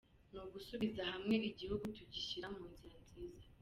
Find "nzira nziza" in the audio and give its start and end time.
2.71-3.45